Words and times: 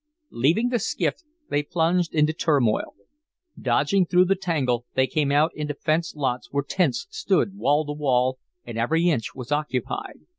Leaving 0.31 0.69
the 0.69 0.79
skiff, 0.79 1.17
they 1.51 1.61
plunged 1.61 2.15
into 2.15 2.33
turmoil. 2.33 2.95
Dodging 3.61 4.07
through 4.07 4.25
the 4.25 4.35
tangle, 4.35 4.87
they 4.95 5.05
came 5.05 5.31
out 5.31 5.51
into 5.53 5.75
fenced 5.75 6.15
lots 6.15 6.51
where 6.51 6.63
tents 6.63 7.05
stood 7.11 7.55
wall 7.55 7.85
to 7.85 7.93
wall 7.93 8.39
and 8.65 8.79
every 8.79 9.11
inch 9.11 9.35
was 9.35 9.51
occupied. 9.51 10.21